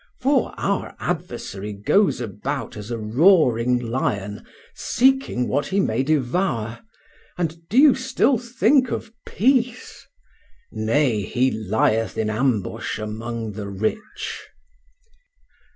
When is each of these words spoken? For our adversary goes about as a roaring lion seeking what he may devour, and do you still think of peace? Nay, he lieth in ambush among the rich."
For 0.19 0.55
our 0.57 0.95
adversary 0.99 1.73
goes 1.73 2.19
about 2.19 2.75
as 2.75 2.89
a 2.89 2.97
roaring 2.97 3.77
lion 3.77 4.43
seeking 4.73 5.47
what 5.47 5.67
he 5.67 5.79
may 5.79 6.01
devour, 6.01 6.79
and 7.37 7.55
do 7.69 7.77
you 7.77 7.93
still 7.93 8.39
think 8.39 8.89
of 8.89 9.13
peace? 9.27 10.07
Nay, 10.71 11.21
he 11.21 11.51
lieth 11.51 12.17
in 12.17 12.31
ambush 12.31 12.97
among 12.97 13.51
the 13.51 13.67
rich." 13.67 14.47